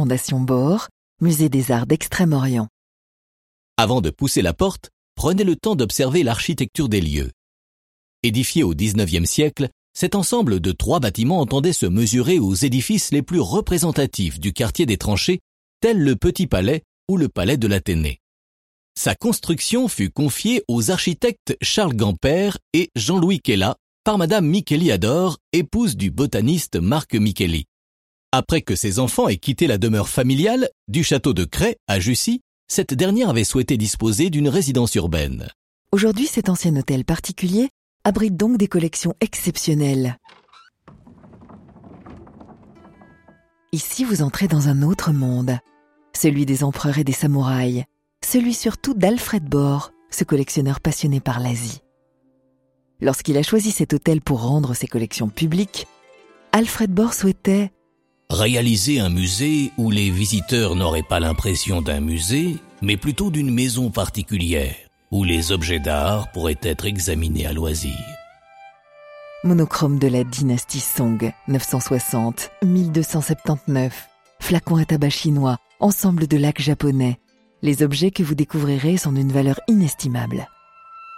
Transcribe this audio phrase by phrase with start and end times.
[0.00, 0.88] Fondation Bohr,
[1.20, 2.68] Musée des Arts d'Extrême-Orient.
[3.76, 7.30] Avant de pousser la porte, prenez le temps d'observer l'architecture des lieux.
[8.22, 13.20] Édifié au XIXe siècle, cet ensemble de trois bâtiments entendait se mesurer aux édifices les
[13.20, 15.40] plus représentatifs du quartier des tranchées,
[15.82, 18.20] tels le Petit Palais ou le Palais de l'Athénée.
[18.98, 25.36] Sa construction fut confiée aux architectes Charles Gamper et Jean-Louis Kella par Madame Micheli Ador,
[25.52, 27.66] épouse du botaniste Marc Micheli.
[28.32, 32.42] Après que ses enfants aient quitté la demeure familiale du château de Cray à Jussy,
[32.68, 35.48] cette dernière avait souhaité disposer d'une résidence urbaine.
[35.90, 37.70] Aujourd'hui, cet ancien hôtel particulier
[38.04, 40.16] abrite donc des collections exceptionnelles.
[43.72, 45.58] Ici, vous entrez dans un autre monde,
[46.16, 47.82] celui des empereurs et des samouraïs,
[48.24, 51.80] celui surtout d'Alfred Bohr, ce collectionneur passionné par l'Asie.
[53.00, 55.88] Lorsqu'il a choisi cet hôtel pour rendre ses collections publiques,
[56.52, 57.72] Alfred Bohr souhaitait
[58.30, 63.90] réaliser un musée où les visiteurs n'auraient pas l'impression d'un musée, mais plutôt d'une maison
[63.90, 64.74] particulière,
[65.10, 67.98] où les objets d'art pourraient être examinés à loisir.
[69.42, 73.90] Monochrome de la dynastie Song, 960-1279,
[74.38, 77.18] flacon à tabac chinois, ensemble de lacs japonais.
[77.62, 80.46] Les objets que vous découvrirez sont d'une valeur inestimable.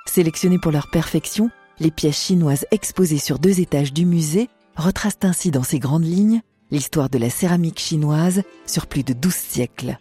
[0.07, 5.51] Sélectionnés pour leur perfection, les pièces chinoises exposées sur deux étages du musée retracent ainsi
[5.51, 6.41] dans ces grandes lignes
[6.73, 9.99] l'histoire de la céramique chinoise sur plus de 12 siècles.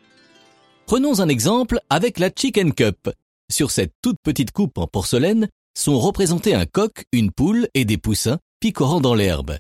[0.88, 3.10] Prenons un exemple avec la Chicken Cup.
[3.52, 7.98] Sur cette toute petite coupe en porcelaine sont représentés un coq, une poule et des
[7.98, 9.58] poussins picorant dans l'herbe.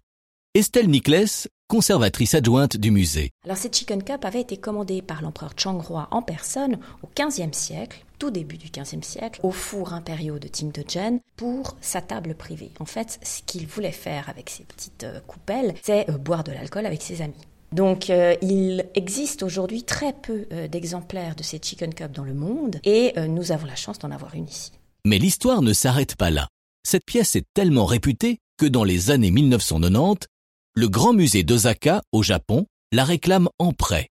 [0.53, 3.31] Estelle Niclès, conservatrice adjointe du musée.
[3.45, 8.03] Alors cette Chicken Cup avait été commandée par l'empereur Changroi en personne au XVe siècle,
[8.19, 12.71] tout début du XVe siècle, au four impériaux de Ting-de-Jen pour sa table privée.
[12.81, 16.51] En fait, ce qu'il voulait faire avec ces petites euh, coupelles, c'est euh, boire de
[16.51, 17.47] l'alcool avec ses amis.
[17.71, 22.81] Donc euh, il existe aujourd'hui très peu d'exemplaires de ces Chicken Cup dans le monde
[22.83, 24.73] et nous avons la chance d'en avoir une ici.
[25.05, 26.49] Mais l'histoire ne s'arrête pas là.
[26.83, 30.27] Cette pièce est tellement réputée que dans les années 1990,
[30.73, 34.07] le grand musée d'Osaka, au Japon, la réclame en prêt.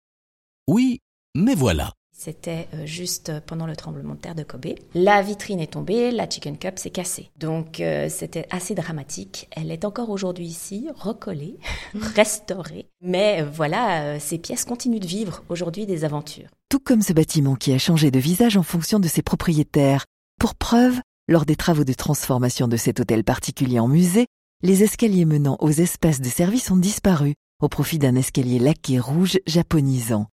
[0.67, 0.99] Oui,
[1.33, 1.93] mais voilà.
[2.11, 4.75] C'était euh, juste pendant le tremblement de terre de Kobe.
[4.93, 7.31] La vitrine est tombée, la Chicken Cup s'est cassée.
[7.37, 9.47] Donc euh, c'était assez dramatique.
[9.51, 11.57] Elle est encore aujourd'hui ici, recollée,
[11.93, 12.89] restaurée.
[12.99, 16.49] Mais euh, voilà, ces pièces continuent de vivre aujourd'hui des aventures.
[16.67, 20.03] Tout comme ce bâtiment qui a changé de visage en fonction de ses propriétaires.
[20.41, 20.99] Pour preuve,
[21.29, 24.27] lors des travaux de transformation de cet hôtel particulier en musée,
[24.61, 29.39] les escaliers menant aux espaces de service ont disparu au profit d'un escalier laqué rouge
[29.47, 30.27] japonisant.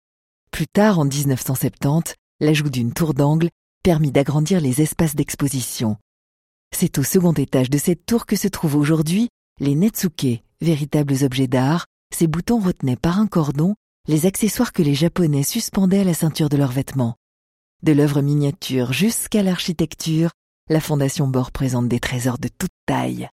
[0.51, 3.49] Plus tard, en 1970, l'ajout d'une tour d'angle
[3.83, 5.97] permit d'agrandir les espaces d'exposition.
[6.75, 11.47] C'est au second étage de cette tour que se trouvent aujourd'hui les netsuke, véritables objets
[11.47, 11.85] d'art.
[12.13, 13.75] Ces boutons retenaient par un cordon
[14.07, 17.15] les accessoires que les Japonais suspendaient à la ceinture de leurs vêtements.
[17.83, 20.31] De l'œuvre miniature jusqu'à l'architecture,
[20.69, 23.29] la Fondation Bohr présente des trésors de toute taille.